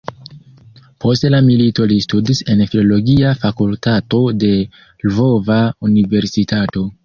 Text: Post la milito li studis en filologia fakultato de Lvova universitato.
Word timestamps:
Post 1.03 1.27
la 1.33 1.41
milito 1.49 1.85
li 1.91 1.97
studis 2.07 2.41
en 2.55 2.65
filologia 2.73 3.35
fakultato 3.45 4.25
de 4.47 4.53
Lvova 4.59 5.63
universitato. 5.93 6.91